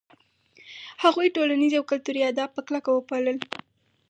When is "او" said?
1.77-1.83